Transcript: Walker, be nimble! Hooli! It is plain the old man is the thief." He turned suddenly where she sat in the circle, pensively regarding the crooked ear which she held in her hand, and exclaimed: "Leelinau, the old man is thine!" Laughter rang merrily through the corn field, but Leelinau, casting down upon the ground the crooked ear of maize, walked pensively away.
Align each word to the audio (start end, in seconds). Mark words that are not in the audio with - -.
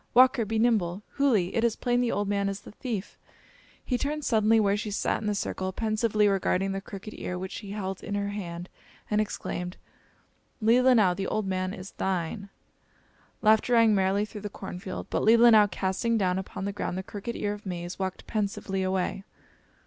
Walker, 0.15 0.45
be 0.45 0.57
nimble! 0.57 1.03
Hooli! 1.19 1.55
It 1.55 1.63
is 1.63 1.75
plain 1.75 2.01
the 2.01 2.11
old 2.11 2.27
man 2.27 2.49
is 2.49 2.61
the 2.61 2.71
thief." 2.71 3.19
He 3.85 3.99
turned 3.99 4.25
suddenly 4.25 4.59
where 4.59 4.75
she 4.75 4.89
sat 4.89 5.21
in 5.21 5.27
the 5.27 5.35
circle, 5.35 5.71
pensively 5.71 6.27
regarding 6.27 6.71
the 6.71 6.81
crooked 6.81 7.13
ear 7.15 7.37
which 7.37 7.51
she 7.51 7.69
held 7.69 8.01
in 8.03 8.15
her 8.15 8.29
hand, 8.29 8.67
and 9.11 9.21
exclaimed: 9.21 9.77
"Leelinau, 10.59 11.13
the 11.15 11.27
old 11.27 11.45
man 11.45 11.71
is 11.71 11.91
thine!" 11.91 12.49
Laughter 13.43 13.73
rang 13.73 13.93
merrily 13.93 14.25
through 14.25 14.41
the 14.41 14.49
corn 14.49 14.79
field, 14.79 15.05
but 15.11 15.21
Leelinau, 15.21 15.67
casting 15.69 16.17
down 16.17 16.39
upon 16.39 16.65
the 16.65 16.73
ground 16.73 16.97
the 16.97 17.03
crooked 17.03 17.35
ear 17.35 17.53
of 17.53 17.67
maize, 17.67 17.99
walked 17.99 18.25
pensively 18.25 18.81
away. 18.81 19.23